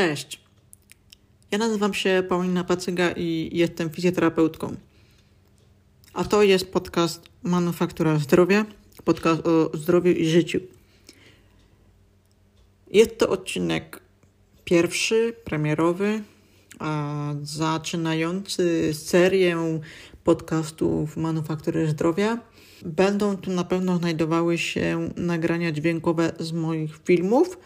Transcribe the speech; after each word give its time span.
Cześć. 0.00 0.40
Ja 1.50 1.58
nazywam 1.58 1.94
się 1.94 2.22
Paulina 2.28 2.64
Pacyga 2.64 3.12
i 3.16 3.50
jestem 3.52 3.90
fizjoterapeutką. 3.90 4.76
A 6.14 6.24
to 6.24 6.42
jest 6.42 6.72
podcast 6.72 7.28
Manufaktura 7.42 8.18
Zdrowia, 8.18 8.66
podcast 9.04 9.46
o 9.46 9.70
zdrowiu 9.74 10.10
i 10.12 10.26
życiu. 10.26 10.60
Jest 12.90 13.18
to 13.18 13.28
odcinek 13.28 14.00
pierwszy, 14.64 15.36
premierowy, 15.44 16.22
zaczynający 17.42 18.94
serię 18.94 19.80
podcastów 20.24 21.16
Manufaktury 21.16 21.88
Zdrowia. 21.88 22.38
Będą 22.84 23.36
tu 23.36 23.50
na 23.50 23.64
pewno 23.64 23.96
znajdowały 23.96 24.58
się 24.58 25.10
nagrania 25.16 25.72
dźwiękowe 25.72 26.32
z 26.38 26.52
moich 26.52 26.98
filmów, 27.04 27.58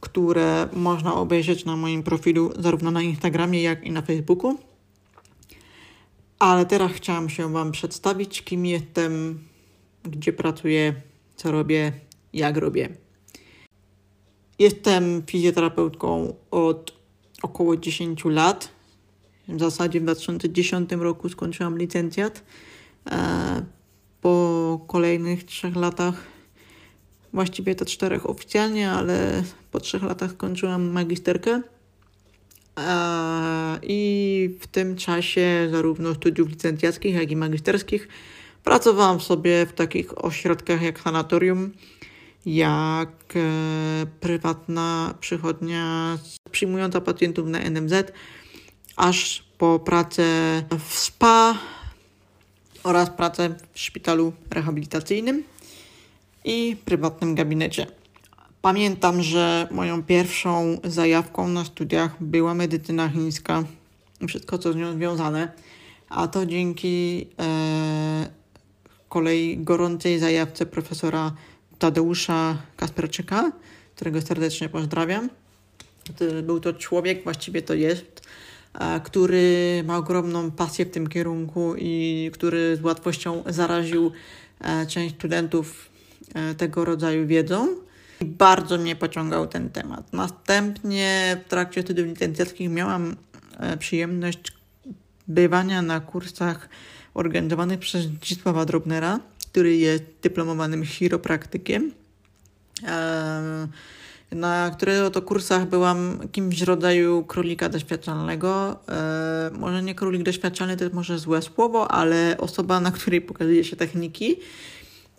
które 0.00 0.68
można 0.72 1.14
obejrzeć 1.14 1.64
na 1.64 1.76
moim 1.76 2.02
profilu 2.02 2.52
zarówno 2.58 2.90
na 2.90 3.02
Instagramie, 3.02 3.62
jak 3.62 3.84
i 3.84 3.90
na 3.90 4.02
Facebooku. 4.02 4.58
Ale 6.38 6.66
teraz 6.66 6.92
chciałam 6.92 7.28
się 7.28 7.52
Wam 7.52 7.72
przedstawić, 7.72 8.42
kim 8.42 8.66
jestem, 8.66 9.38
gdzie 10.04 10.32
pracuję, 10.32 10.94
co 11.36 11.52
robię, 11.52 11.92
jak 12.32 12.56
robię. 12.56 12.88
Jestem 14.58 15.22
fizjoterapeutką 15.26 16.34
od 16.50 16.92
około 17.42 17.76
10 17.76 18.24
lat. 18.24 18.68
W 19.48 19.60
zasadzie 19.60 20.00
w 20.00 20.02
2010 20.02 20.92
roku 20.92 21.28
skończyłam 21.28 21.78
licencjat. 21.78 22.42
E, 23.10 23.64
po 24.20 24.80
kolejnych 24.86 25.44
trzech 25.44 25.76
latach, 25.76 26.26
właściwie 27.32 27.74
to 27.74 27.84
czterech 27.84 28.30
oficjalnie, 28.30 28.90
ale 28.90 29.42
po 29.70 29.80
trzech 29.80 30.02
latach 30.02 30.30
skończyłam 30.30 30.90
magisterkę. 30.90 31.62
I 33.82 34.50
w 34.60 34.66
tym 34.66 34.96
czasie 34.96 35.68
zarówno 35.70 36.14
studiów 36.14 36.48
licencjackich, 36.48 37.14
jak 37.14 37.30
i 37.30 37.36
magisterskich 37.36 38.08
pracowałam 38.64 39.20
sobie 39.20 39.66
w 39.66 39.72
takich 39.72 40.24
ośrodkach 40.24 40.82
jak 40.82 41.00
sanatorium, 41.00 41.70
jak 42.46 43.10
e, 43.36 44.06
prywatna 44.20 45.14
przychodnia 45.20 46.18
przyjmująca 46.50 47.00
pacjentów 47.00 47.46
na 47.46 47.58
NMZ, 47.58 48.12
aż 48.96 49.44
po 49.58 49.78
pracę 49.78 50.24
w 50.88 50.98
SPA 50.98 51.58
oraz 52.82 53.10
pracę 53.10 53.54
w 53.72 53.78
szpitalu 53.80 54.32
rehabilitacyjnym 54.50 55.44
i 56.44 56.76
prywatnym 56.84 57.34
gabinecie. 57.34 57.86
Pamiętam, 58.62 59.22
że 59.22 59.68
moją 59.70 60.02
pierwszą 60.02 60.78
zajawką 60.84 61.48
na 61.48 61.64
studiach 61.64 62.22
była 62.22 62.54
medycyna 62.54 63.08
chińska 63.08 63.64
i 64.20 64.26
wszystko, 64.26 64.58
co 64.58 64.72
z 64.72 64.76
nią 64.76 64.92
związane, 64.92 65.52
a 66.08 66.28
to 66.28 66.46
dzięki 66.46 67.26
e, 67.38 68.28
kolei 69.08 69.58
gorącej 69.58 70.18
zajawce 70.18 70.66
profesora 70.66 71.32
Tadeusza 71.78 72.58
Kasperczyka, 72.76 73.52
którego 73.96 74.20
serdecznie 74.20 74.68
pozdrawiam. 74.68 75.30
Był 76.42 76.60
to 76.60 76.72
człowiek, 76.72 77.24
właściwie 77.24 77.62
to 77.62 77.74
jest, 77.74 78.22
który 79.04 79.82
ma 79.86 79.96
ogromną 79.96 80.50
pasję 80.50 80.86
w 80.86 80.90
tym 80.90 81.06
kierunku 81.06 81.74
i 81.78 82.30
który 82.32 82.76
z 82.76 82.82
łatwością 82.82 83.42
zaraził 83.46 84.12
e, 84.60 84.86
część 84.86 85.14
studentów 85.14 85.86
e, 85.86 85.89
tego 86.56 86.84
rodzaju 86.84 87.26
wiedzą. 87.26 87.68
Bardzo 88.20 88.78
mnie 88.78 88.96
pociągał 88.96 89.46
ten 89.46 89.70
temat. 89.70 90.12
Następnie 90.12 91.36
w 91.44 91.48
trakcie 91.48 91.82
studiów 91.82 92.08
licencjackich 92.08 92.70
miałam 92.70 93.16
e, 93.58 93.76
przyjemność 93.76 94.52
bywania 95.28 95.82
na 95.82 96.00
kursach 96.00 96.68
organizowanych 97.14 97.78
przez 97.78 98.04
Zdzisława 98.04 98.64
Drobnera, 98.64 99.20
który 99.50 99.76
jest 99.76 100.04
dyplomowanym 100.22 100.84
chiropraktykiem 100.84 101.92
na 104.32 104.70
którego 104.76 105.10
to 105.10 105.22
kursach 105.22 105.68
byłam 105.68 106.28
kimś 106.32 106.60
w 106.60 106.62
rodzaju 106.62 107.24
królika 107.24 107.68
doświadczalnego. 107.68 108.78
E, 108.88 109.50
może 109.58 109.82
nie 109.82 109.94
królik 109.94 110.22
doświadczalny, 110.22 110.76
to 110.76 110.84
jest 110.84 110.94
może 110.94 111.18
złe 111.18 111.42
słowo, 111.42 111.90
ale 111.90 112.36
osoba, 112.38 112.80
na 112.80 112.90
której 112.90 113.20
pokazuje 113.20 113.64
się 113.64 113.76
techniki. 113.76 114.36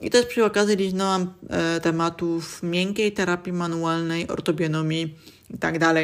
I 0.02 0.10
też 0.10 0.26
przy 0.26 0.46
okazji 0.46 0.76
liznęłam 0.76 1.34
e, 1.50 1.80
tematów 1.80 2.64
miękkiej 2.64 3.12
terapii 3.12 3.54
manualnej, 3.54 4.28
ortobionomii 4.28 5.16
itd. 5.50 5.80
Tak 5.80 5.96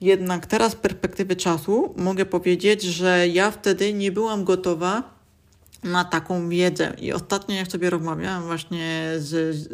Jednak 0.00 0.46
teraz 0.46 0.72
z 0.72 0.76
perspektywy 0.76 1.36
czaczu 1.36 1.94
mogę 1.96 2.26
powiedzieć, 2.26 2.82
że 2.82 3.28
ja 3.28 3.50
wtedy 3.50 3.92
nie 3.92 4.12
byłam 4.12 4.44
gotowa 4.44 5.18
na 5.84 6.04
taką 6.04 6.48
wiedzę. 6.48 6.94
I 7.00 7.12
ostatnio 7.12 7.54
jak 7.54 7.68
sobie 7.68 7.90
rozmawiałam 7.90 8.42
właśnie 8.42 9.12
z, 9.18 9.56
z 9.56 9.68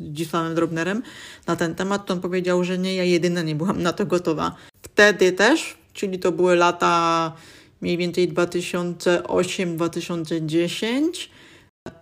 Dzisławem 0.00 0.54
Drobnerem 0.54 1.02
na 1.46 1.56
ten 1.56 1.74
temat, 1.74 2.06
to 2.06 2.14
on 2.14 2.20
powiedział, 2.20 2.64
że 2.64 2.78
nie, 2.78 2.94
ja 2.94 3.04
jedyna 3.04 3.42
nie 3.42 3.54
byłam 3.54 3.82
na 3.82 3.92
to 3.92 4.06
gotowa. 4.06 4.54
Wtedy 4.82 5.32
też, 5.32 5.76
czyli 5.92 6.18
to 6.18 6.32
były 6.32 6.56
lata 6.56 7.32
mniej 7.80 7.96
więcej 7.96 8.32
2008-2010, 8.32 11.28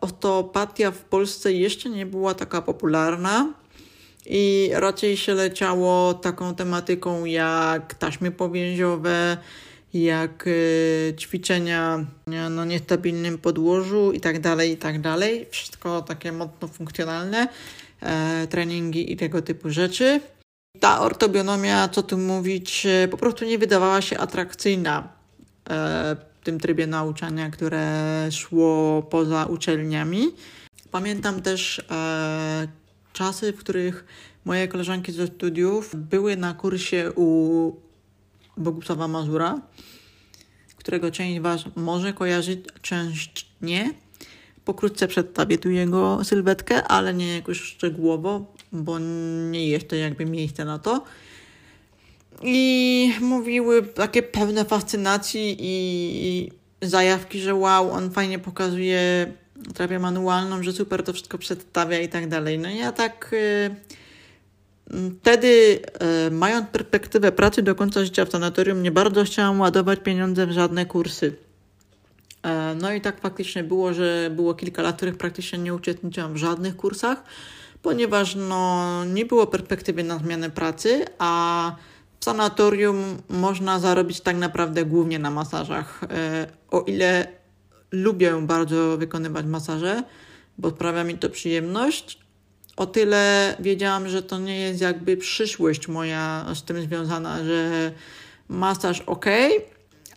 osteopatia 0.01 0.91
w 0.91 1.05
Polsce 1.05 1.53
jeszcze 1.53 1.91
nie 1.91 2.07
była 2.07 2.35
taka 2.35 2.63
popularna 2.63 3.53
i 4.27 4.71
raczej 4.73 5.17
się 5.17 5.35
leciało 5.35 6.15
taką 6.15 6.55
tematyką 6.55 7.25
jak 7.25 7.95
taśmy 7.95 8.31
powięziowe, 8.31 9.37
jak 9.95 10.47
y, 10.47 11.15
ćwiczenia 11.19 12.07
na 12.51 12.65
niestabilnym 12.65 13.39
podłożu 13.39 14.13
i 14.13 14.21
tak 14.21 14.41
dalej, 14.41 14.73
i 14.73 14.77
tak. 14.77 14.97
Wszystko 15.51 16.03
takie 16.03 16.33
mocno 16.33 16.69
funkcjonalne, 16.69 17.49
e, 18.01 18.47
treningi 18.47 19.13
i 19.13 19.17
tego 19.17 19.43
typu 19.43 19.71
rzeczy. 19.71 20.21
Ta 20.81 21.01
ortobionomia, 21.01 21.89
co 21.89 22.03
tu 22.03 22.19
mówić, 22.19 22.87
po 23.11 23.17
prostu 23.17 23.45
nie 23.45 23.59
wydawała 23.59 24.03
się 24.03 24.19
atrakcyjna 24.19 25.09
e, 25.71 26.17
tym 26.47 26.61
trybie 26.61 26.87
nauczania, 26.87 27.51
które 27.51 28.29
szło 28.31 29.03
poza 29.03 29.47
uczelniami. 29.47 30.31
Pamiętam 30.91 31.43
też 31.43 31.83
czasy, 33.13 33.53
w 33.53 33.57
których 33.57 34.05
moje 34.45 34.69
koleżanki 34.69 35.13
ze 35.13 35.27
studiów 35.27 35.97
były 35.97 36.37
na 36.37 36.55
kursie 36.55 37.13
u 37.17 37.73
Bogusława 38.57 39.09
Mazura, 39.09 39.61
którego 40.77 41.11
część 41.11 41.41
Was 41.41 41.65
może 41.77 42.13
kojarzyć, 42.13 42.61
część 42.83 43.47
nie. 43.63 43.95
Pokrótce 44.65 45.09
przedstawię 45.09 45.59
tu 45.59 45.71
jego 45.71 46.25
sylwetkę, 46.25 46.85
ale 46.85 47.15
nie 47.15 47.35
jakoś 47.37 47.61
szczegółowo, 47.61 48.55
bo 48.73 48.99
nie 49.51 49.69
jest 49.69 49.89
to 49.89 49.97
jakby 49.97 50.25
miejsce 50.27 50.65
na 50.65 50.79
to. 50.79 51.05
I 52.43 53.13
mówiły 53.21 53.83
takie 53.83 54.23
pewne 54.23 54.65
fascynacji 54.65 55.57
i 55.61 56.53
zajawki, 56.83 57.41
że 57.41 57.55
wow, 57.55 57.91
on 57.91 58.11
fajnie 58.11 58.39
pokazuje 58.39 59.33
terapię 59.75 59.99
manualną, 59.99 60.63
że 60.63 60.73
super 60.73 61.03
to 61.03 61.13
wszystko 61.13 61.39
przedstawia 61.39 62.01
i 62.01 62.09
tak 62.09 62.29
dalej. 62.29 62.59
No 62.59 62.69
ja 62.69 62.93
tak... 62.93 63.29
Yy, 63.33 63.97
Wtedy, 65.21 65.81
e, 65.99 66.31
mając 66.31 66.69
perspektywę 66.69 67.33
pracy 67.33 67.63
do 67.63 67.75
końca 67.75 68.05
życia 68.05 68.25
w 68.25 68.31
sanatorium, 68.31 68.83
nie 68.83 68.91
bardzo 68.91 69.25
chciałam 69.25 69.61
ładować 69.61 70.01
pieniądze 70.01 70.47
w 70.47 70.53
żadne 70.53 70.87
kursy. 70.87 71.37
E, 72.43 72.75
no 72.81 72.93
i 72.93 73.01
tak 73.01 73.21
faktycznie 73.21 73.65
było, 73.65 73.95
że 73.95 74.31
było 74.37 74.55
kilka 74.55 74.83
lat, 74.83 74.95
w 74.95 74.97
których 74.97 75.17
praktycznie 75.17 75.59
nie 75.59 75.75
uczestniczyłam 75.75 76.35
w 76.35 76.37
żadnych 76.37 76.77
kursach, 76.77 77.23
ponieważ 77.83 78.35
no, 78.35 79.05
nie 79.05 79.25
było 79.25 79.47
perspektywy 79.47 80.05
na 80.05 80.19
zmianę 80.19 80.51
pracy, 80.51 81.05
a 81.19 81.77
w 82.21 82.25
sanatorium 82.25 83.23
można 83.29 83.81
zarobić 83.81 84.21
tak 84.21 84.37
naprawdę 84.37 84.85
głównie 84.85 85.19
na 85.19 85.31
masażach. 85.31 86.01
E, 86.05 86.47
o 86.71 86.81
ile 86.81 87.29
lubię 87.93 88.33
bardzo 88.43 88.97
wykonywać 88.97 89.47
masaże, 89.47 90.03
bo 90.59 90.71
sprawia 90.71 91.05
mi 91.05 91.19
to 91.19 91.31
przyjemność, 91.31 92.19
o 92.77 92.87
tyle 92.87 93.57
wiedziałam, 93.61 94.09
że 94.09 94.23
to 94.23 94.39
nie 94.39 94.61
jest 94.61 94.81
jakby 94.81 95.17
przyszłość 95.17 95.89
moja 95.89 96.47
z 96.55 96.63
tym 96.63 96.83
związana, 96.83 97.45
że 97.45 97.93
masaż 98.49 99.01
ok, 99.01 99.27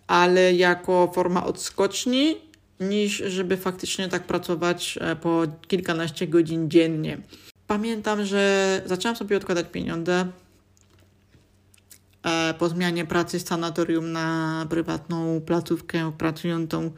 ale 0.07 0.53
jako 0.53 1.11
forma 1.15 1.45
odskoczni, 1.45 2.35
niż 2.79 3.17
żeby 3.17 3.57
faktycznie 3.57 4.09
tak 4.09 4.23
pracować 4.23 4.99
e, 5.01 5.15
po 5.15 5.43
kilkanaście 5.67 6.27
godzin 6.27 6.69
dziennie. 6.69 7.17
Pamiętam, 7.67 8.25
że 8.25 8.81
zaczęłam 8.85 9.15
sobie 9.15 9.37
odkładać 9.37 9.65
pieniądze 9.71 10.27
po 12.59 12.69
zmianie 12.69 13.05
pracy 13.05 13.39
z 13.39 13.47
sanatorium 13.47 14.11
na 14.11 14.65
prywatną 14.69 15.41
placówkę 15.41 16.11
pracującą 16.17 16.91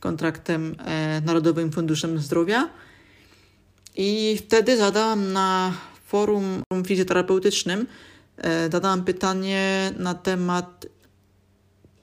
kontraktem 0.00 0.76
e, 0.84 1.20
Narodowym 1.20 1.72
Funduszem 1.72 2.18
Zdrowia 2.18 2.68
i 3.96 4.36
wtedy 4.38 4.76
zadałam 4.76 5.32
na 5.32 5.72
forum 6.06 6.62
fizjoterapeutycznym 6.86 7.86
e, 8.36 8.70
zadałam 8.72 9.04
pytanie 9.04 9.92
na 9.98 10.14
temat 10.14 10.86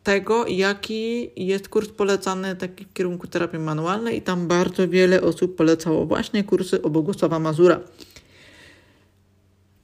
tego, 0.04 0.48
jaki 0.48 1.30
jest 1.36 1.70
kurs 1.70 1.90
polecany 1.90 2.56
taki 2.56 2.86
w 2.86 2.94
kierunku 2.94 3.28
terapii 3.28 3.60
manualnej 3.60 4.18
i 4.18 4.22
tam 4.22 4.48
bardzo 4.48 4.88
wiele 4.88 5.22
osób 5.22 5.56
polecało 5.56 6.06
właśnie 6.06 6.44
kursy 6.44 6.82
o 6.82 6.90
Bogusława 6.90 7.40
Mazura. 7.40 7.80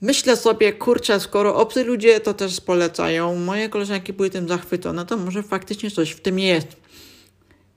Myślę 0.01 0.38
sobie, 0.38 0.74
kurczę, 0.74 1.19
skoro 1.19 1.56
obcy 1.56 1.84
ludzie 1.84 2.19
to 2.19 2.34
też 2.34 2.62
polecają, 2.62 3.36
moje 3.36 3.69
koleżanki 3.69 4.13
były 4.13 4.30
tym 4.30 4.48
zachwycone, 4.48 5.06
to 5.06 5.18
może 5.18 5.44
faktycznie 5.44 5.92
coś 5.92 6.12
w 6.12 6.19
tym 6.19 6.40
jest. 6.40 6.68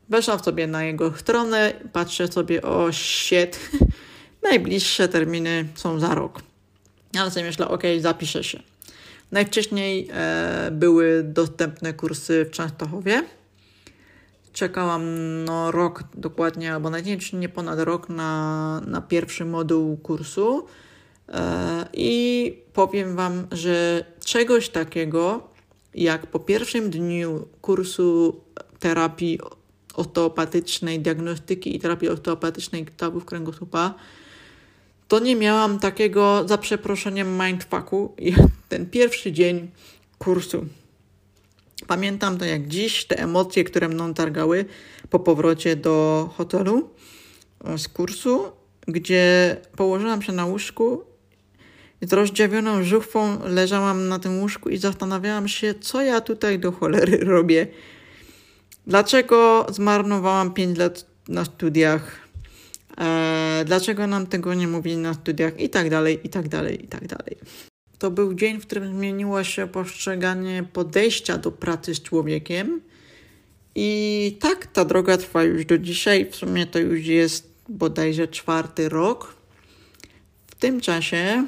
Weszłam 0.08 0.38
sobie 0.38 0.66
na 0.66 0.84
jego 0.84 1.16
stronę, 1.16 1.72
patrzę 1.92 2.28
sobie, 2.28 2.62
o 2.62 2.92
shit, 2.92 3.58
najbliższe 4.50 5.08
terminy 5.08 5.68
są 5.74 6.00
za 6.00 6.14
rok. 6.14 6.42
Ale 7.18 7.30
sobie 7.30 7.46
myślę, 7.46 7.68
ok, 7.68 7.82
zapiszę 8.00 8.44
się. 8.44 8.62
Najwcześniej 9.32 10.08
e, 10.12 10.68
były 10.72 11.22
dostępne 11.22 11.92
kursy 11.92 12.44
w 12.44 12.50
Częstochowie. 12.50 13.24
Czekałam 14.52 15.04
no, 15.44 15.70
rok 15.70 16.04
dokładnie, 16.14 16.74
albo 16.74 16.90
najmniej 16.90 17.18
nie 17.32 17.48
ponad 17.48 17.78
rok 17.78 18.08
na, 18.08 18.82
na 18.86 19.00
pierwszy 19.00 19.44
moduł 19.44 19.96
kursu. 19.96 20.66
E, 21.28 21.88
I 21.92 22.56
powiem 22.72 23.16
Wam, 23.16 23.46
że 23.52 24.04
czegoś 24.24 24.68
takiego, 24.68 25.48
jak 25.94 26.26
po 26.26 26.38
pierwszym 26.38 26.90
dniu 26.90 27.48
kursu 27.60 28.40
terapii 28.78 29.38
osteopatycznej, 29.94 31.00
diagnostyki 31.00 31.76
i 31.76 31.80
terapii 31.80 32.08
osteopatycznej 32.08 32.86
stawów 32.94 33.24
kręgosłupa, 33.24 33.94
to 35.08 35.18
nie 35.18 35.36
miałam 35.36 35.78
takiego, 35.78 36.48
za 36.48 36.58
przeproszeniem, 36.58 37.38
mindfucku 37.46 38.14
ten 38.68 38.90
pierwszy 38.90 39.32
dzień 39.32 39.70
kursu. 40.18 40.66
Pamiętam 41.86 42.38
to 42.38 42.44
jak 42.44 42.68
dziś, 42.68 43.04
te 43.04 43.18
emocje, 43.18 43.64
które 43.64 43.88
mną 43.88 44.14
targały 44.14 44.64
po 45.10 45.18
powrocie 45.18 45.76
do 45.76 46.28
hotelu 46.36 46.90
z 47.76 47.88
kursu, 47.88 48.42
gdzie 48.88 49.56
położyłam 49.76 50.22
się 50.22 50.32
na 50.32 50.46
łóżku 50.46 51.04
z 52.02 52.12
rozdziawioną 52.12 52.84
żuchwą 52.84 53.38
leżałam 53.44 54.08
na 54.08 54.18
tym 54.18 54.40
łóżku 54.40 54.68
i 54.68 54.76
zastanawiałam 54.76 55.48
się, 55.48 55.74
co 55.80 56.02
ja 56.02 56.20
tutaj 56.20 56.58
do 56.58 56.72
cholery 56.72 57.16
robię. 57.18 57.66
Dlaczego 58.86 59.66
zmarnowałam 59.70 60.54
5 60.54 60.78
lat 60.78 61.06
na 61.28 61.44
studiach? 61.44 62.20
E, 62.98 63.62
dlaczego 63.66 64.06
nam 64.06 64.26
tego 64.26 64.54
nie 64.54 64.68
mówili 64.68 64.96
na 64.96 65.14
studiach? 65.14 65.60
I 65.60 65.68
tak 65.68 65.90
dalej, 65.90 66.20
i 66.24 66.28
tak 66.28 66.48
dalej, 66.48 66.84
i 66.84 66.88
tak 66.88 67.06
dalej. 67.06 67.36
To 67.98 68.10
był 68.10 68.34
dzień, 68.34 68.60
w 68.60 68.66
którym 68.66 68.96
zmieniło 68.96 69.44
się 69.44 69.68
postrzeganie 69.68 70.64
podejścia 70.72 71.38
do 71.38 71.52
pracy 71.52 71.94
z 71.94 72.02
człowiekiem. 72.02 72.80
I 73.74 74.36
tak 74.40 74.66
ta 74.66 74.84
droga 74.84 75.16
trwa 75.16 75.42
już 75.42 75.64
do 75.64 75.78
dzisiaj. 75.78 76.30
W 76.30 76.36
sumie 76.36 76.66
to 76.66 76.78
już 76.78 77.06
jest 77.06 77.52
bodajże 77.68 78.28
czwarty 78.28 78.88
rok. 78.88 79.34
W 80.46 80.54
tym 80.54 80.80
czasie 80.80 81.44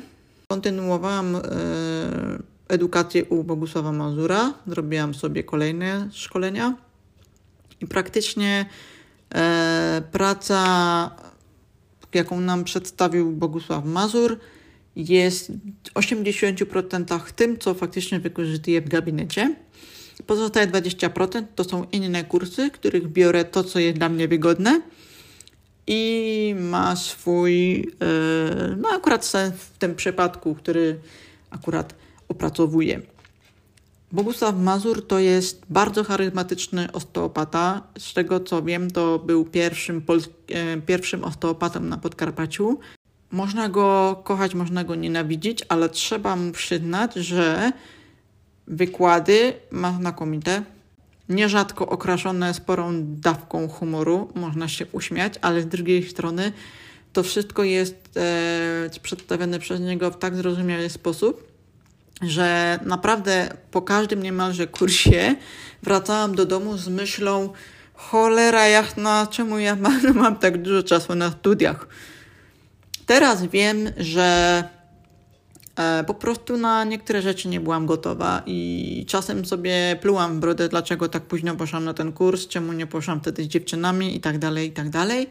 kontynuowałam 0.54 1.36
e, 1.36 1.40
edukację 2.68 3.24
u 3.24 3.44
Bogusława 3.44 3.92
Mazura. 3.92 4.54
Zrobiłam 4.66 5.14
sobie 5.14 5.44
kolejne 5.44 6.08
szkolenia. 6.12 6.76
I 7.80 7.86
praktycznie 7.86 8.66
e, 9.34 10.02
praca, 10.12 11.10
jaką 12.14 12.40
nam 12.40 12.64
przedstawił 12.64 13.32
Bogusław 13.32 13.84
Mazur, 13.84 14.38
jest 14.96 15.52
w 15.92 15.94
80% 15.94 17.20
tym, 17.32 17.58
co 17.58 17.74
faktycznie 17.74 18.20
wykorzystuję 18.20 18.80
w 18.82 18.88
gabinecie. 18.88 19.56
Pozostałe 20.26 20.66
20% 20.66 21.42
to 21.54 21.64
są 21.64 21.86
inne 21.92 22.24
kursy, 22.24 22.70
których 22.70 23.08
biorę 23.08 23.44
to, 23.44 23.64
co 23.64 23.78
jest 23.78 23.98
dla 23.98 24.08
mnie 24.08 24.28
wygodne 24.28 24.80
i 25.86 26.54
ma 26.58 26.96
swój, 26.96 27.80
e, 27.80 28.76
no 28.76 28.88
akurat 28.88 29.32
w 29.56 29.78
tym 29.78 29.94
przypadku, 29.94 30.54
który 30.54 31.00
akurat 31.50 31.94
opracowuję. 32.28 33.00
Bogusław 34.12 34.58
Mazur 34.58 35.06
to 35.06 35.18
jest 35.18 35.62
bardzo 35.70 36.04
charyzmatyczny 36.04 36.92
osteopata. 36.92 37.82
Z 37.98 38.14
tego 38.14 38.40
co 38.40 38.62
wiem, 38.62 38.90
to 38.90 39.18
był 39.18 39.44
pierwszym, 39.44 40.02
e, 40.48 40.80
pierwszym 40.80 41.24
osteopatą 41.24 41.80
na 41.80 41.98
Podkarpaciu. 41.98 42.78
Można 43.30 43.68
go 43.68 44.20
kochać, 44.24 44.54
można 44.54 44.84
go 44.84 44.94
nienawidzić, 44.94 45.64
ale 45.68 45.88
trzeba 45.88 46.36
mu 46.36 46.52
przyznać, 46.52 47.14
że 47.14 47.72
wykłady 48.66 49.52
ma 49.70 49.92
znakomite. 49.92 50.62
Nierzadko 51.28 51.88
okraszone 51.88 52.54
sporą 52.54 52.92
dawką 53.04 53.68
humoru, 53.68 54.32
można 54.34 54.68
się 54.68 54.86
uśmiać, 54.92 55.34
ale 55.40 55.62
z 55.62 55.66
drugiej 55.66 56.10
strony 56.10 56.52
to 57.12 57.22
wszystko 57.22 57.64
jest 57.64 58.10
e, 58.16 59.00
przedstawione 59.02 59.58
przez 59.58 59.80
niego 59.80 60.10
w 60.10 60.18
tak 60.18 60.36
zrozumiały 60.36 60.88
sposób, 60.88 61.48
że 62.22 62.78
naprawdę 62.84 63.56
po 63.70 63.82
każdym 63.82 64.22
niemalże 64.22 64.66
kursie 64.66 65.36
wracałam 65.82 66.34
do 66.34 66.46
domu 66.46 66.76
z 66.76 66.88
myślą 66.88 67.52
cholera 67.94 68.68
jasna, 68.68 69.26
czemu 69.30 69.58
ja 69.58 69.76
mam, 69.76 70.00
mam 70.14 70.36
tak 70.36 70.62
dużo 70.62 70.82
czasu 70.82 71.14
na 71.14 71.30
studiach. 71.30 71.88
Teraz 73.06 73.46
wiem, 73.46 73.90
że 73.96 74.64
po 76.06 76.14
prostu 76.14 76.56
na 76.56 76.84
niektóre 76.84 77.22
rzeczy 77.22 77.48
nie 77.48 77.60
byłam 77.60 77.86
gotowa 77.86 78.42
i 78.46 79.04
czasem 79.08 79.44
sobie 79.44 79.98
plułam 80.00 80.36
w 80.36 80.40
brodę, 80.40 80.68
dlaczego 80.68 81.08
tak 81.08 81.22
późno 81.22 81.56
poszłam 81.56 81.84
na 81.84 81.94
ten 81.94 82.12
kurs, 82.12 82.46
czemu 82.48 82.72
nie 82.72 82.86
poszłam 82.86 83.20
wtedy 83.20 83.44
z 83.44 83.46
dziewczynami 83.46 84.16
i 84.16 84.20
tak 84.20 84.38
dalej, 84.38 84.68
i 84.68 84.72
tak 84.72 84.90
dalej. 84.90 85.26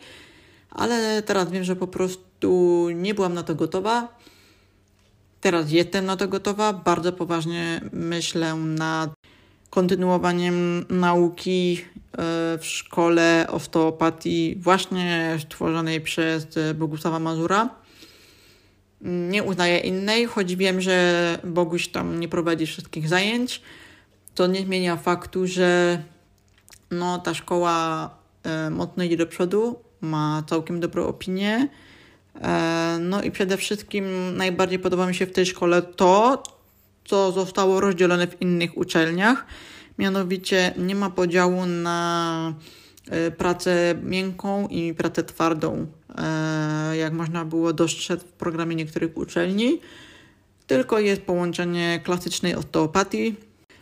Ale 0.70 1.22
teraz 1.22 1.52
wiem, 1.52 1.64
że 1.64 1.76
po 1.76 1.88
prostu 1.88 2.88
nie 2.96 3.14
byłam 3.14 3.34
na 3.34 3.44
to 3.44 3.56
gotowa 3.56 4.08
Teraz 5.44 5.72
jestem 5.72 6.06
na 6.06 6.18
to 6.18 6.28
gotowa. 6.28 6.74
Bardzo 6.74 7.14
poważnie 7.14 7.82
myślę 7.94 8.56
nad 8.56 9.14
kontynuowaniem 9.70 10.86
nauki 10.90 11.82
e, 11.82 12.18
w 12.58 12.66
szkole 12.66 13.48
osteopatii 13.50 14.56
właśnie 14.60 15.38
stworzonej 15.42 16.02
przez 16.02 16.48
Bogusława 16.76 17.20
Mazura. 17.20 17.70
Nie 19.04 19.44
uznaję 19.44 19.80
innej, 19.80 20.26
choć 20.26 20.56
wiem, 20.56 20.82
że 20.82 21.40
Boguś 21.44 21.88
tam 21.88 22.20
nie 22.20 22.28
prowadzi 22.28 22.66
wszystkich 22.66 23.10
zajęć. 23.10 23.62
To 24.36 24.48
nie 24.48 24.62
zmienia 24.62 24.98
faktu, 24.98 25.48
że 25.48 26.02
no, 26.92 27.20
ta 27.20 27.34
szkoła 27.34 28.10
e, 28.44 28.70
mocno 28.70 29.04
idzie 29.04 29.18
do 29.18 29.28
przodu, 29.28 29.80
ma 30.02 30.44
całkiem 30.48 30.80
dobrą 30.80 31.06
opinię 31.06 31.70
E, 32.42 32.98
no 33.02 33.22
i 33.22 33.32
przede 33.32 33.58
wszystkim 33.58 34.38
najbardziej 34.38 34.80
podoba 34.80 35.08
mi 35.08 35.16
się 35.16 35.26
w 35.26 35.32
tej 35.32 35.46
szkole 35.46 35.82
to, 35.82 36.44
co 37.06 37.32
zostało 37.32 37.80
rozdzielone 37.80 38.28
w 38.28 38.42
innych 38.42 38.78
uczelniach. 38.78 39.46
Mianowicie 39.98 40.74
nie 40.78 40.96
ma 40.96 41.10
podziału 41.10 41.66
na 41.66 42.54
pracę 43.38 43.96
miękką 44.04 44.68
i 44.68 44.94
pracę 44.94 45.24
twardą, 45.24 45.88
e, 46.18 46.98
jak 46.98 47.14
można 47.14 47.46
było 47.46 47.74
dostrzec 47.74 48.24
w 48.24 48.32
programie 48.32 48.76
niektórych 48.76 49.18
uczelni, 49.18 49.80
tylko 50.68 51.00
jest 51.00 51.22
połączenie 51.22 52.02
klasycznej 52.04 52.56
osteopatii. 52.56 53.36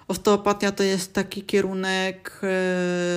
Osteopatia 0.08 0.72
to 0.72 0.84
jest 0.84 1.14
taki 1.14 1.44
kierunek 1.44 2.42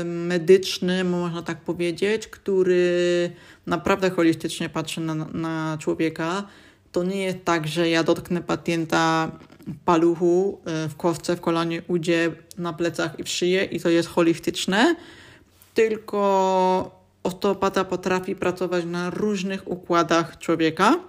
medyczny, 0.04 1.04
można 1.04 1.42
tak 1.42 1.61
powiedzieć, 1.61 2.28
który 2.28 3.30
naprawdę 3.66 4.11
holistycznie 4.11 4.68
patrzy 4.68 5.00
na, 5.00 5.14
na 5.14 5.78
człowieka. 5.80 6.49
To 6.92 7.04
nie 7.04 7.23
jest 7.23 7.44
tak, 7.44 7.66
że 7.66 7.88
ja 7.88 8.02
dotknę 8.02 8.42
pacjenta 8.42 9.32
paluchu, 9.84 10.61
e, 10.64 10.88
w 10.88 10.96
kostce, 10.96 11.37
w 11.37 11.40
kolanie, 11.40 11.82
udzie, 11.88 12.32
na 12.58 12.73
plecach 12.73 13.18
i 13.18 13.25
w 13.25 13.28
szyję 13.28 13.64
i 13.64 13.80
to 13.80 13.88
jest 13.88 14.08
holistyczne, 14.08 14.96
tylko 15.75 17.04
osteopata 17.23 17.85
potrafi 17.85 18.37
pracować 18.37 18.85
na 18.85 19.11
różnych 19.11 19.71
układach 19.71 20.38
człowieka 20.38 21.00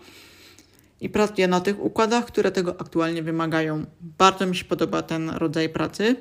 i 1.01 1.09
pracuje 1.09 1.47
na 1.47 1.61
tych 1.61 1.83
układach, 1.83 2.25
które 2.25 2.51
tego 2.51 2.81
aktualnie 2.81 3.23
wymagają. 3.23 3.85
Bardzo 4.01 4.45
mi 4.45 4.55
się 4.55 4.65
podoba 4.65 5.01
ten 5.01 5.29
rodzaj 5.29 5.69
pracy 5.69 6.15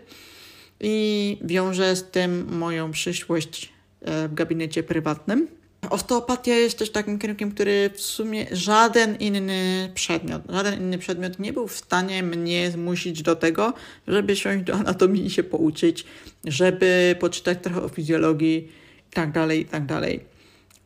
i 0.81 1.39
wiąże 1.45 1.97
z 1.97 2.11
tym 2.11 2.57
moją 2.59 2.91
przyszłość 2.91 3.73
e, 4.01 4.29
w 4.29 4.35
gabinecie 4.35 4.83
prywatnym. 4.83 5.49
Osteopatia 5.91 6.55
jest 6.55 6.79
też 6.79 6.91
takim 6.91 7.19
kierunkiem, 7.19 7.51
który 7.51 7.91
w 7.95 8.01
sumie 8.01 8.47
żaden 8.53 9.17
inny 9.17 9.91
przedmiot, 9.95 10.43
żaden 10.49 10.81
inny 10.81 10.99
przedmiot 10.99 11.39
nie 11.39 11.53
był 11.53 11.69
w 11.69 11.77
stanie 11.77 12.23
mnie 12.23 12.71
zmusić 12.71 13.23
do 13.23 13.37
tego, 13.37 13.73
żeby 14.09 14.37
siąść 14.37 14.65
do 14.65 14.75
anatomii 14.75 15.27
i 15.27 15.31
się 15.31 15.43
pouczyć, 15.43 16.05
żeby 16.45 17.17
poczytać 17.21 17.59
trochę 17.63 17.83
o 17.83 17.89
fizjologii 17.89 18.69
itd., 19.17 19.33
tak 19.33 19.57
itd. 19.57 20.01
Tak 20.01 20.21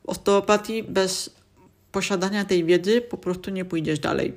w 0.05 0.09
osteopatii 0.09 0.83
bez 0.83 1.31
posiadania 1.93 2.45
tej 2.45 2.65
wiedzy 2.65 3.01
po 3.01 3.19
prostu 3.19 3.51
nie 3.51 3.65
pójdziesz 3.65 3.99
dalej. 3.99 4.33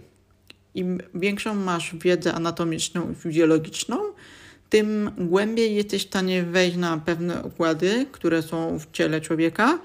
im 0.75 1.00
większą 1.15 1.56
masz 1.56 1.96
wiedzę 1.96 2.34
anatomiczną 2.34 3.12
i 3.12 3.15
fizjologiczną, 3.15 3.98
tym 4.70 5.12
głębiej 5.18 5.75
jesteś 5.75 6.06
w 6.06 6.08
stanie 6.08 6.44
wejść 6.44 6.77
na 6.77 6.98
pewne 6.98 7.44
układy, 7.44 8.06
które 8.12 8.41
są 8.41 8.80
w 8.80 8.91
ciele 8.91 9.22
człowieka 9.22 9.80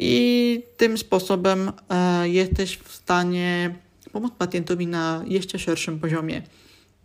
i 0.00 0.62
tym 0.76 0.98
sposobem 0.98 1.72
e, 1.88 2.28
jesteś 2.28 2.78
w 2.78 2.92
stanie 2.92 3.74
pomóc 4.12 4.32
pacjentowi 4.38 4.86
na 4.86 5.24
jeszcze 5.26 5.58
szerszym 5.58 6.00
poziomie. 6.00 6.42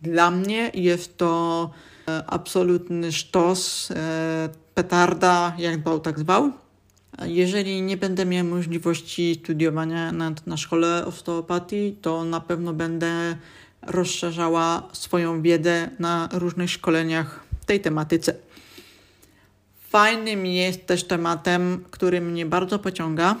Dla 0.02 0.30
mnie 0.30 0.70
jest 0.74 1.16
to 1.16 1.70
e, 2.08 2.24
absolutny 2.26 3.12
sztos, 3.12 3.90
e, 3.90 4.48
petarda, 4.74 5.54
jak 5.58 5.80
zwał, 5.80 6.00
tak 6.00 6.18
zwał. 6.18 6.52
Jeżeli 7.24 7.82
nie 7.82 7.96
będę 7.96 8.26
miał 8.26 8.44
możliwości 8.44 9.40
studiowania 9.44 10.12
na, 10.12 10.32
na 10.46 10.56
szkole 10.56 11.06
osteopatii, 11.06 11.96
to 12.02 12.24
na 12.24 12.40
pewno 12.40 12.72
będę 12.72 13.36
rozszerzała 13.82 14.88
swoją 14.92 15.42
wiedzę 15.42 15.90
na 15.98 16.28
różnych 16.32 16.70
szkoleniach 16.70 17.44
w 17.60 17.64
tej 17.64 17.80
tematyce. 17.80 18.45
Fajnym 19.96 20.46
jest 20.46 20.86
też 20.86 21.04
tematem, 21.04 21.84
który 21.90 22.20
mnie 22.20 22.46
bardzo 22.46 22.78
pociąga, 22.78 23.36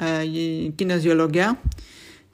e, 0.00 0.22
kinezjologia. 0.76 1.56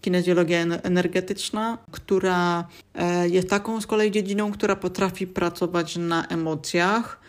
Kinezjologia 0.01 0.59
energetyczna, 0.63 1.79
która 1.91 2.69
e, 2.95 3.29
jest 3.29 3.51
taką 3.51 3.81
z 3.81 3.87
kolei 3.87 4.11
dziedziną, 4.11 4.53
która 4.53 4.77
potrafi 4.77 5.27
pracować 5.27 5.97
na 5.97 6.27
emocjach, 6.27 7.21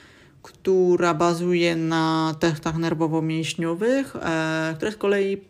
która 0.41 1.13
bazuje 1.13 1.75
na 1.75 2.35
testach 2.39 2.75
nerwowo-mięśniowych, 2.75 4.15
e, 4.15 4.73
które 4.75 4.91
z 4.91 4.97
kolei 4.97 5.41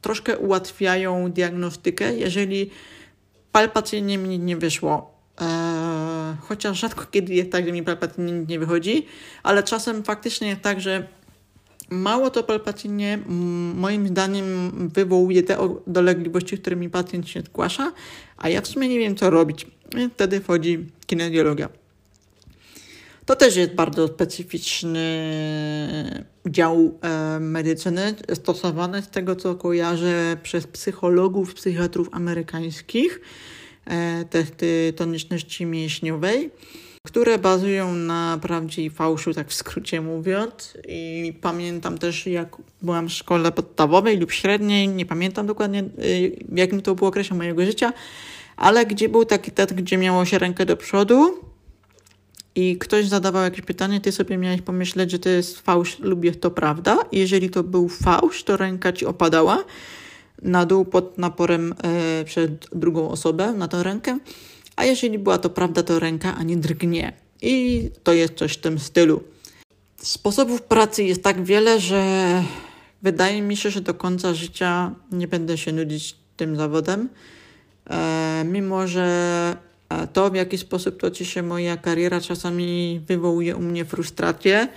troszkę 0.00 0.38
ułatwiają 0.38 1.32
diagnostykę, 1.32 2.14
jeżeli 2.14 2.70
palpacyjnie 3.52 4.18
mi 4.18 4.38
nie 4.38 4.56
wyszło. 4.56 5.15
Eee, 5.40 6.36
chociaż 6.40 6.80
rzadko 6.80 7.06
kiedy 7.10 7.34
jest 7.34 7.52
tak, 7.52 7.66
że 7.66 7.72
mi 7.72 7.82
palpacyjnie 7.82 8.32
nie 8.32 8.58
wychodzi, 8.58 9.06
ale 9.42 9.62
czasem 9.62 10.04
faktycznie 10.04 10.48
jest 10.48 10.60
tak, 10.60 10.80
że 10.80 11.06
mało 11.90 12.30
to 12.30 12.42
palpacyjnie 12.42 13.18
moim 13.74 14.08
zdaniem 14.08 14.72
wywołuje 14.94 15.42
te 15.42 15.78
dolegliwości, 15.86 16.58
którymi 16.58 16.90
pacjent 16.90 17.28
się 17.28 17.40
zgłasza, 17.40 17.92
a 18.36 18.48
ja 18.48 18.60
w 18.60 18.66
sumie 18.66 18.88
nie 18.88 18.98
wiem 18.98 19.16
co 19.16 19.30
robić. 19.30 19.66
I 19.98 20.08
wtedy 20.14 20.40
wchodzi 20.40 20.86
kinezjologia. 21.06 21.68
To 23.26 23.36
też 23.36 23.56
jest 23.56 23.74
bardzo 23.74 24.08
specyficzny 24.08 25.04
dział 26.46 26.98
e, 27.02 27.40
medycyny, 27.40 28.14
stosowany 28.34 29.02
z 29.02 29.08
tego 29.08 29.36
co 29.36 29.54
kojarzę 29.54 30.36
przez 30.42 30.66
psychologów, 30.66 31.54
psychiatrów 31.54 32.08
amerykańskich, 32.12 33.20
e, 33.20 33.65
testy 34.30 34.92
toniczności 34.96 35.66
mięśniowej, 35.66 36.50
które 37.06 37.38
bazują 37.38 37.94
na 37.94 38.38
prawdzie 38.42 38.84
i 38.84 38.90
fałszu, 38.90 39.34
tak 39.34 39.48
w 39.48 39.54
skrócie 39.54 40.00
mówiąc. 40.00 40.78
I 40.88 41.32
pamiętam 41.40 41.98
też, 41.98 42.26
jak 42.26 42.56
byłam 42.82 43.08
w 43.08 43.12
szkole 43.12 43.52
podstawowej 43.52 44.18
lub 44.18 44.32
średniej, 44.32 44.88
nie 44.88 45.06
pamiętam 45.06 45.46
dokładnie, 45.46 45.84
y, 46.04 46.36
jakim 46.54 46.82
to 46.82 46.94
było 46.94 47.08
okresie 47.08 47.34
mojego 47.34 47.66
życia, 47.66 47.92
ale 48.56 48.86
gdzie 48.86 49.08
był 49.08 49.24
taki 49.24 49.50
test, 49.50 49.74
gdzie 49.74 49.98
miało 49.98 50.24
się 50.24 50.38
rękę 50.38 50.66
do 50.66 50.76
przodu, 50.76 51.46
i 52.56 52.78
ktoś 52.78 53.08
zadawał 53.08 53.42
jakieś 53.42 53.62
pytanie, 53.62 54.00
ty 54.00 54.12
sobie 54.12 54.38
miałeś 54.38 54.62
pomyśleć, 54.62 55.10
że 55.10 55.18
to 55.18 55.28
jest 55.28 55.60
fałsz 55.60 55.98
lub 55.98 56.24
jest 56.24 56.40
to 56.40 56.50
prawda. 56.50 56.98
I 57.12 57.18
jeżeli 57.18 57.50
to 57.50 57.62
był 57.62 57.88
fałsz, 57.88 58.44
to 58.44 58.56
ręka 58.56 58.92
ci 58.92 59.06
opadała 59.06 59.64
na 60.42 60.66
dół 60.66 60.84
pod 60.84 61.18
naporem 61.18 61.74
e, 61.82 62.24
przed 62.24 62.66
drugą 62.72 63.10
osobę, 63.10 63.52
na 63.52 63.68
tę 63.68 63.82
rękę. 63.82 64.18
A 64.76 64.84
jeżeli 64.84 65.18
była 65.18 65.38
to 65.38 65.50
prawda, 65.50 65.82
to 65.82 65.98
ręka 65.98 66.34
ani 66.36 66.56
drgnie. 66.56 67.12
I 67.42 67.90
to 68.02 68.12
jest 68.12 68.34
coś 68.34 68.52
w 68.52 68.60
tym 68.60 68.78
stylu. 68.78 69.22
Sposobów 69.96 70.62
pracy 70.62 71.04
jest 71.04 71.22
tak 71.22 71.44
wiele, 71.44 71.80
że 71.80 72.42
wydaje 73.02 73.42
mi 73.42 73.56
się, 73.56 73.70
że 73.70 73.80
do 73.80 73.94
końca 73.94 74.34
życia 74.34 74.94
nie 75.12 75.28
będę 75.28 75.58
się 75.58 75.72
nudzić 75.72 76.16
tym 76.36 76.56
zawodem. 76.56 77.08
E, 77.90 78.44
mimo, 78.46 78.86
że 78.86 79.56
a 79.88 80.06
to, 80.06 80.30
w 80.30 80.34
jaki 80.34 80.58
sposób 80.58 81.00
toczy 81.00 81.24
się 81.24 81.42
moja 81.42 81.76
kariera, 81.76 82.20
czasami 82.20 83.00
wywołuje 83.06 83.56
u 83.56 83.60
mnie 83.60 83.84
frustrację, 83.84 84.68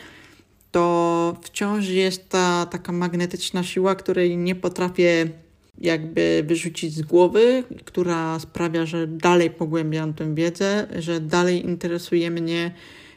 to 0.72 1.36
wciąż 1.42 1.88
jest 1.88 2.30
ta 2.30 2.66
taka 2.66 2.92
magnetyczna 2.92 3.64
siła, 3.64 3.96
której 3.96 4.38
nie 4.38 4.56
potrafię 4.56 5.30
jakby 5.82 6.44
wyrzucić 6.48 6.94
z 6.94 7.02
głowy, 7.02 7.64
która 7.86 8.40
sprawia, 8.40 8.86
że 8.86 9.08
dalej 9.08 9.50
pogłębiam 9.52 10.14
tę 10.14 10.36
wiedzę, 10.36 10.88
że 11.00 11.20
dalej 11.20 11.66
interesuje 11.66 12.32
mnie, 12.32 12.72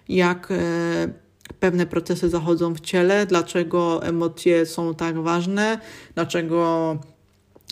jak 0.09 0.49
e, 0.51 1.09
pewne 1.61 1.87
procesy 1.87 2.29
zachodzą 2.29 2.75
w 2.75 2.81
ciele, 2.81 3.27
dlaczego 3.27 4.07
emocje 4.07 4.67
są 4.67 4.95
tak 4.95 5.19
ważne, 5.19 5.79
dlaczego 6.15 6.99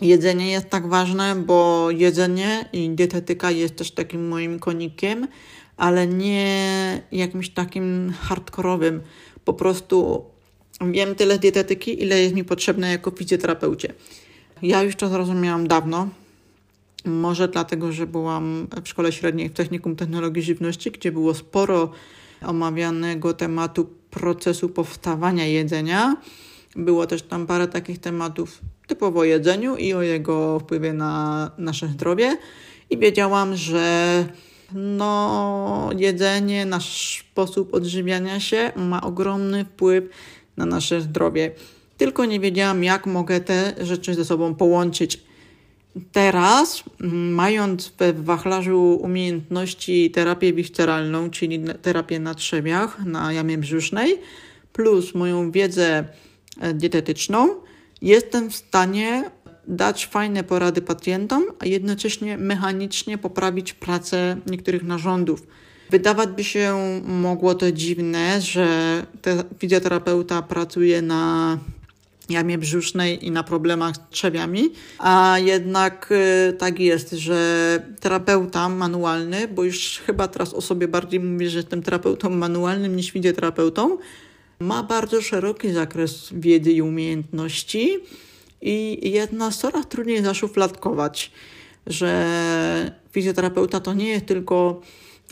jedzenie 0.02 0.50
jest 0.50 0.70
tak 0.70 0.88
ważne, 0.88 1.36
bo 1.36 1.90
jedzenie 1.90 2.68
i 2.72 2.90
dietetyka 2.90 3.50
jest 3.50 3.76
też 3.76 3.90
takim 3.90 4.28
moim 4.28 4.58
konikiem, 4.58 5.28
ale 5.76 6.06
nie 6.06 7.02
jakimś 7.12 7.50
takim 7.50 8.12
hardkorowym. 8.20 9.00
Po 9.44 9.54
prostu 9.54 10.24
wiem 10.80 11.14
tyle 11.14 11.38
dietetyki, 11.38 12.02
ile 12.02 12.20
jest 12.20 12.34
mi 12.34 12.44
potrzebne 12.44 12.90
jako 12.90 13.10
fizjoterapeucie. 13.10 13.92
Ja 14.62 14.82
już 14.82 14.96
to 14.96 15.08
zrozumiałam 15.08 15.68
dawno. 15.68 16.08
Może 17.04 17.48
dlatego, 17.48 17.92
że 17.92 18.06
byłam 18.06 18.66
w 18.84 18.88
szkole 18.88 19.12
średniej 19.12 19.48
w 19.48 19.52
Technikum 19.52 19.96
Technologii 19.96 20.42
Żywności, 20.42 20.90
gdzie 20.90 21.12
było 21.12 21.34
sporo 21.34 21.90
omawianego 22.46 23.34
tematu 23.34 23.88
procesu 24.10 24.68
powstawania 24.68 25.46
jedzenia. 25.46 26.16
Było 26.76 27.06
też 27.06 27.22
tam 27.22 27.46
parę 27.46 27.68
takich 27.68 27.98
tematów 27.98 28.60
typowo 28.86 29.20
o 29.20 29.24
jedzeniu 29.24 29.76
i 29.76 29.94
o 29.94 30.02
jego 30.02 30.60
wpływie 30.60 30.92
na 30.92 31.50
nasze 31.58 31.88
zdrowie. 31.88 32.36
I 32.90 32.98
wiedziałam, 32.98 33.56
że 33.56 34.24
no, 34.72 35.90
jedzenie, 35.96 36.66
nasz 36.66 37.18
sposób 37.30 37.74
odżywiania 37.74 38.40
się 38.40 38.72
ma 38.76 39.00
ogromny 39.00 39.64
wpływ 39.64 40.04
na 40.56 40.66
nasze 40.66 41.00
zdrowie. 41.00 41.50
Tylko 42.00 42.24
nie 42.24 42.40
wiedziałam, 42.40 42.84
jak 42.84 43.06
mogę 43.06 43.40
te 43.40 43.74
rzeczy 43.80 44.14
ze 44.14 44.24
sobą 44.24 44.54
połączyć. 44.54 45.20
Teraz, 46.12 46.82
mając 47.30 47.92
we 47.98 48.12
wachlarzu 48.12 48.98
umiejętności 49.02 50.10
terapię 50.10 50.52
visceralną, 50.52 51.30
czyli 51.30 51.60
terapię 51.82 52.20
na 52.20 52.34
trzewiach, 52.34 53.04
na 53.04 53.32
jamie 53.32 53.58
brzusznej, 53.58 54.18
plus 54.72 55.14
moją 55.14 55.50
wiedzę 55.50 56.04
e, 56.60 56.74
dietetyczną, 56.74 57.48
jestem 58.02 58.50
w 58.50 58.56
stanie 58.56 59.30
dać 59.68 60.06
fajne 60.06 60.44
porady 60.44 60.82
pacjentom, 60.82 61.44
a 61.58 61.66
jednocześnie 61.66 62.38
mechanicznie 62.38 63.18
poprawić 63.18 63.72
pracę 63.72 64.36
niektórych 64.46 64.82
narządów. 64.82 65.46
Wydawać 65.90 66.28
by 66.28 66.44
się 66.44 66.76
mogło 67.04 67.54
to 67.54 67.72
dziwne, 67.72 68.40
że 68.40 69.02
fizjoterapeuta 69.58 70.42
pracuje 70.42 71.02
na 71.02 71.58
jamie 72.30 72.58
brzusznej 72.58 73.26
i 73.26 73.30
na 73.30 73.42
problemach 73.42 73.96
z 73.96 74.00
trzewiami, 74.10 74.70
a 74.98 75.36
jednak 75.38 76.12
y, 76.12 76.52
tak 76.52 76.80
jest, 76.80 77.10
że 77.10 77.82
terapeuta 78.00 78.68
manualny, 78.68 79.48
bo 79.48 79.64
już 79.64 80.00
chyba 80.06 80.28
teraz 80.28 80.54
o 80.54 80.60
sobie 80.60 80.88
bardziej 80.88 81.20
mówię, 81.20 81.50
że 81.50 81.58
jestem 81.58 81.82
terapeutą 81.82 82.30
manualnym 82.30 82.96
niż 82.96 83.10
fizjoterapeutą, 83.10 83.98
ma 84.60 84.82
bardzo 84.82 85.22
szeroki 85.22 85.72
zakres 85.72 86.28
wiedzy 86.32 86.72
i 86.72 86.82
umiejętności 86.82 87.98
i 88.62 89.10
jedna 89.10 89.50
coraz 89.50 89.88
trudniej 89.88 90.24
zaszufladkować, 90.24 91.32
że 91.86 92.90
fizjoterapeuta 93.12 93.80
to 93.80 93.94
nie 93.94 94.08
jest 94.08 94.26
tylko 94.26 94.80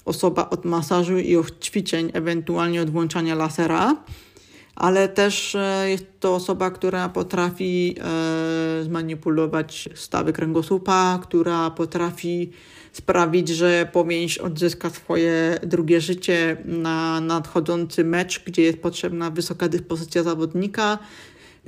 osoba 0.04 0.50
od 0.50 0.64
masażu 0.64 1.18
i 1.18 1.36
od 1.36 1.60
ćwiczeń, 1.64 2.10
ewentualnie 2.14 2.82
od 2.82 2.90
włączania 2.90 3.34
lasera, 3.34 3.96
ale 4.78 5.08
też 5.08 5.54
e, 5.54 5.90
jest 5.90 6.06
to 6.20 6.34
osoba, 6.34 6.70
która 6.70 7.08
potrafi 7.08 7.94
e, 8.00 8.84
zmanipulować 8.84 9.88
stawy 9.94 10.32
kręgosłupa, 10.32 11.18
która 11.22 11.70
potrafi 11.70 12.52
sprawić, 12.92 13.48
że 13.48 13.88
powięź 13.92 14.38
odzyska 14.38 14.90
swoje 14.90 15.58
drugie 15.62 16.00
życie 16.00 16.56
na 16.64 17.20
nadchodzący 17.20 18.04
mecz, 18.04 18.44
gdzie 18.44 18.62
jest 18.62 18.78
potrzebna 18.78 19.30
wysoka 19.30 19.68
dyspozycja 19.68 20.22
zawodnika. 20.22 20.98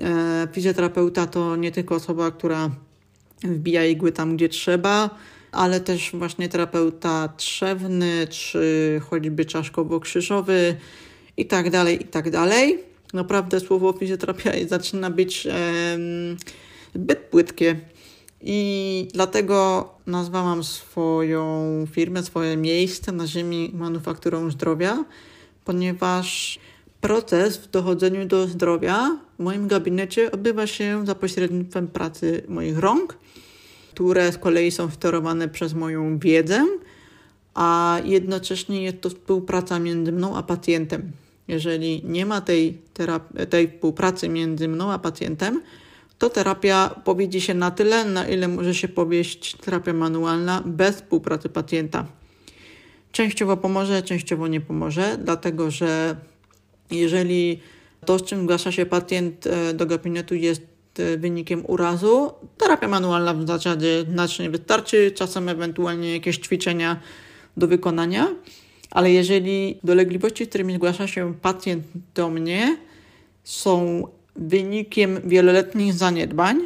E, 0.00 0.48
fizjoterapeuta 0.52 1.26
to 1.26 1.56
nie 1.56 1.72
tylko 1.72 1.94
osoba, 1.94 2.30
która 2.30 2.70
wbija 3.44 3.84
igły 3.86 4.12
tam, 4.12 4.36
gdzie 4.36 4.48
trzeba, 4.48 5.10
ale 5.52 5.80
też 5.80 6.10
właśnie 6.14 6.48
terapeuta 6.48 7.28
trzewny, 7.36 8.26
czy 8.26 9.00
choćby 9.10 9.44
czaszkowo-krzyżowy 9.44 10.74
i 11.36 11.46
tak 11.46 11.70
dalej, 11.70 12.02
i 12.02 12.04
tak 12.04 12.30
dalej. 12.30 12.89
Naprawdę 13.12 13.60
słowo 13.60 13.92
fizjoterapia 13.92 14.52
zaczyna 14.68 15.10
być 15.10 15.48
zbyt 16.94 17.18
płytkie 17.18 17.76
I 18.42 19.08
dlatego 19.12 19.88
nazwałam 20.06 20.64
swoją 20.64 21.86
firmę, 21.90 22.22
swoje 22.22 22.56
miejsce 22.56 23.12
na 23.12 23.26
ziemi 23.26 23.70
manufakturą 23.74 24.50
zdrowia, 24.50 25.04
ponieważ 25.64 26.58
proces 27.00 27.56
w 27.56 27.70
dochodzeniu 27.70 28.26
do 28.26 28.46
zdrowia 28.46 29.18
w 29.38 29.42
moim 29.42 29.68
gabinecie 29.68 30.32
odbywa 30.32 30.66
się 30.66 31.06
za 31.06 31.14
pośrednictwem 31.14 31.88
pracy 31.88 32.42
moich 32.48 32.78
rąk, 32.78 33.18
które 33.94 34.32
z 34.32 34.38
kolei 34.38 34.70
są 34.70 34.90
sterowane 34.90 35.48
przez 35.48 35.74
moją 35.74 36.18
wiedzę, 36.18 36.66
a 37.54 37.98
jednocześnie 38.04 38.82
jest 38.82 39.00
to 39.00 39.10
współpraca 39.10 39.78
między 39.78 40.12
mną 40.12 40.36
a 40.36 40.42
pacjentem. 40.42 41.12
Jeżeli 41.50 42.02
nie 42.04 42.26
ma 42.26 42.40
tej, 42.40 42.78
tej 43.50 43.68
współpracy 43.68 44.28
między 44.28 44.68
mną 44.68 44.92
a 44.92 44.98
pacjentem, 44.98 45.62
to 46.18 46.30
terapia 46.30 46.94
powiedzie 47.04 47.40
się 47.40 47.54
na 47.54 47.70
tyle, 47.70 48.04
na 48.04 48.28
ile 48.28 48.48
może 48.48 48.74
się 48.74 48.88
powieść 48.88 49.56
terapia 49.56 49.92
manualna 49.92 50.62
bez 50.66 50.96
współpracy 50.96 51.48
pacjenta. 51.48 52.06
Częściowo 53.12 53.56
pomoże, 53.56 54.02
częściowo 54.02 54.48
nie 54.48 54.60
pomoże, 54.60 55.18
dlatego 55.24 55.70
że 55.70 56.16
jeżeli 56.90 57.60
to, 58.06 58.18
z 58.18 58.22
czym 58.22 58.42
zgłasza 58.42 58.72
się 58.72 58.86
pacjent 58.86 59.46
e, 59.46 59.74
do 59.74 59.86
gabinetu 59.86 60.34
jest 60.34 60.62
e, 60.98 61.16
wynikiem 61.16 61.64
urazu, 61.66 62.32
terapia 62.58 62.88
manualna 62.88 63.34
w 63.34 63.46
zasadzie 63.46 64.04
znacznie 64.12 64.50
wystarczy, 64.50 65.10
czasem 65.10 65.48
ewentualnie 65.48 66.14
jakieś 66.14 66.38
ćwiczenia 66.38 67.00
do 67.56 67.68
wykonania, 67.68 68.28
ale 68.90 69.12
jeżeli 69.12 69.78
dolegliwości, 69.84 70.46
którymi 70.46 70.74
zgłasza 70.74 71.06
się 71.06 71.34
pacjent 71.34 71.84
do 72.14 72.30
mnie, 72.30 72.76
są 73.44 74.04
wynikiem 74.36 75.20
wieloletnich 75.24 75.94
zaniedbań, 75.94 76.60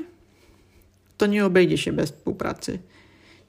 to 1.17 1.27
nie 1.27 1.45
obejdzie 1.45 1.79
się 1.79 1.93
bez 1.93 2.11
współpracy. 2.11 2.79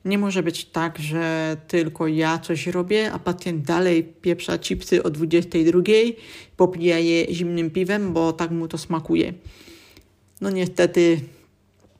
Nie 0.05 0.17
może 0.17 0.43
być 0.43 0.65
tak, 0.65 0.99
że 0.99 1.57
tylko 1.67 2.07
ja 2.07 2.39
coś 2.39 2.67
robię, 2.67 3.11
a 3.11 3.19
pacjent 3.19 3.65
dalej 3.65 4.03
pieprza 4.03 4.57
chipsy 4.57 5.03
o 5.03 5.09
22, 5.09 5.81
popija 6.57 6.99
je 6.99 7.33
zimnym 7.33 7.71
piwem, 7.71 8.13
bo 8.13 8.33
tak 8.33 8.51
mu 8.51 8.67
to 8.67 8.77
smakuje. 8.77 9.33
No 10.41 10.49
niestety 10.49 11.19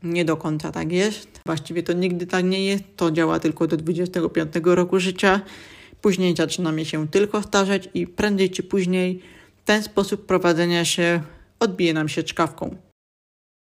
nie 0.04 0.26
do 0.26 0.38
końca 0.38 0.72
tak 0.72 0.92
jest. 0.92 1.28
Właściwie 1.46 1.84
to 1.84 1.94
nigdy 1.94 2.28
tak 2.28 2.46
nie 2.46 2.66
jest. 2.66 2.84
To 2.96 3.12
działa 3.12 3.40
tylko 3.40 3.68
do 3.68 3.78
25 3.78 4.54
roku 4.64 5.00
życia. 5.00 5.42
Później 6.06 6.36
zaczynamy 6.36 6.86
się 6.86 7.08
tylko 7.08 7.42
starzeć 7.42 7.90
i 7.94 8.08
prędzej 8.08 8.50
czy 8.50 8.64
później 8.64 9.22
ten 9.66 9.84
sposób 9.84 10.26
prowadzenia 10.26 10.86
się 10.86 11.22
odbije 11.60 11.94
nam 11.94 12.10
się 12.10 12.24
czkawką. 12.24 12.76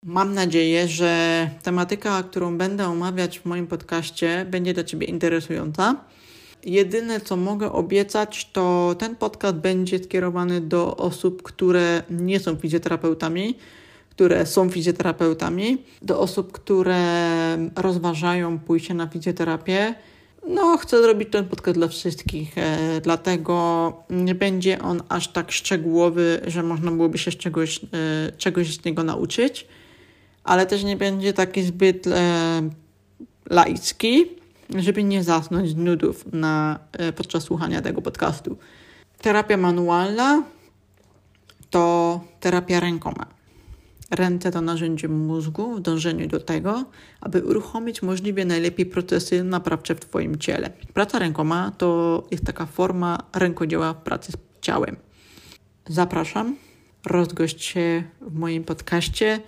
Mam 0.06 0.34
nadzieję, 0.34 0.88
że 0.88 1.50
tematyka, 1.64 2.24
którą 2.24 2.58
będę 2.58 2.88
omawiać 2.88 3.40
w 3.40 3.46
moim 3.46 3.68
podcaście, 3.68 4.46
będzie 4.50 4.74
dla 4.74 4.84
Ciebie 4.84 5.08
interesująca. 5.08 5.96
Jedyne, 6.64 7.22
co 7.22 7.36
mogę 7.36 7.72
obiecać, 7.72 8.52
to 8.52 8.96
ten 9.00 9.16
podcast 9.16 9.56
będzie 9.56 10.00
skierowany 10.00 10.62
do 10.62 10.98
osób, 10.98 11.44
które 11.44 12.04
nie 12.10 12.40
są 12.40 12.56
fizjoterapeutami, 12.56 13.56
które 14.10 14.46
są 14.46 14.70
fizjoterapeutami, 14.70 15.78
do 16.02 16.20
osób, 16.20 16.52
które 16.52 16.98
rozważają 17.76 18.60
pójście 18.60 18.94
na 18.94 19.08
fizjoterapię. 19.08 19.96
No, 20.48 20.78
chcę 20.78 21.02
zrobić 21.02 21.30
ten 21.32 21.46
podcast 21.46 21.78
dla 21.78 21.88
wszystkich, 21.88 22.58
e, 22.58 23.02
dlatego 23.02 23.94
nie 24.10 24.36
będzie 24.36 24.82
on 24.82 25.04
aż 25.10 25.28
tak 25.28 25.52
szczegółowy, 25.52 26.42
że 26.48 26.64
można 26.64 26.92
byłoby 26.92 27.18
się 27.18 27.32
czegoś, 27.32 27.80
e, 27.84 28.32
czegoś 28.38 28.74
z 28.74 28.86
niego 28.86 29.04
nauczyć 29.04 29.68
ale 30.44 30.66
też 30.66 30.84
nie 30.84 30.98
będzie 30.98 31.34
taki 31.34 31.64
zbyt 31.64 32.08
e, 32.08 32.70
laicki, 33.50 34.26
żeby 34.76 35.04
nie 35.04 35.24
zasnąć 35.24 35.70
z 35.70 35.76
nudów 35.76 36.26
na, 36.34 36.80
e, 36.92 37.14
podczas 37.14 37.44
słuchania 37.44 37.82
tego 37.82 38.02
podcastu. 38.02 38.58
Terapia 39.22 39.58
manualna 39.58 40.44
to 41.70 42.22
terapia 42.40 42.80
rękoma. 42.80 43.26
Ręce 44.12 44.52
to 44.52 44.62
narzędzie 44.62 45.08
mózgu 45.08 45.76
w 45.76 45.82
dążeniu 45.82 46.28
do 46.28 46.40
tego, 46.40 46.86
aby 47.22 47.44
uruchomić 47.44 48.02
możliwie 48.02 48.46
najlepiej 48.46 48.86
procesy 48.86 49.44
naprawcze 49.44 49.96
w 49.96 50.00
Twoim 50.00 50.38
ciele. 50.38 50.70
Praca 50.94 51.20
rękoma 51.20 51.72
to 51.78 52.24
jest 52.32 52.46
taka 52.46 52.66
forma 52.66 53.18
rękodzieła 53.34 53.94
w 53.94 54.02
pracy 54.02 54.32
z 54.32 54.36
ciałem. 54.62 54.96
Zapraszam, 55.88 56.56
rozgość 57.06 57.64
się 57.64 58.04
w 58.22 58.40
moim 58.40 58.64
podcaście. 58.64 59.40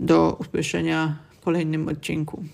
Do 0.00 0.36
usłyszenia 0.40 1.16
w 1.30 1.44
kolejnym 1.44 1.88
odcinku. 1.88 2.44